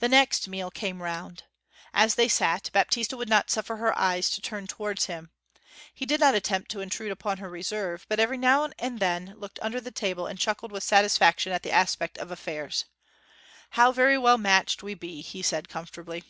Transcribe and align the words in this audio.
The 0.00 0.10
next 0.10 0.46
meal 0.46 0.70
came 0.70 1.02
round. 1.02 1.44
As 1.94 2.16
they 2.16 2.28
sat, 2.28 2.68
Baptista 2.74 3.16
would 3.16 3.30
not 3.30 3.48
suffer 3.50 3.76
her 3.76 3.96
eyes 3.98 4.28
to 4.28 4.42
turn 4.42 4.66
towards 4.66 5.06
him. 5.06 5.30
He 5.94 6.04
did 6.04 6.20
not 6.20 6.34
attempt 6.34 6.70
to 6.72 6.82
intrude 6.82 7.10
upon 7.12 7.38
her 7.38 7.48
reserve, 7.48 8.04
but 8.10 8.20
every 8.20 8.36
now 8.36 8.68
and 8.78 9.00
then 9.00 9.32
looked 9.38 9.58
under 9.62 9.80
the 9.80 9.90
table 9.90 10.26
and 10.26 10.38
chuckled 10.38 10.70
with 10.70 10.84
satisfaction 10.84 11.50
at 11.50 11.62
the 11.62 11.72
aspect 11.72 12.18
of 12.18 12.30
affairs. 12.30 12.84
'How 13.70 13.90
very 13.90 14.18
well 14.18 14.36
matched 14.36 14.82
we 14.82 14.92
be!' 14.92 15.22
he 15.22 15.40
said, 15.40 15.70
comfortably. 15.70 16.24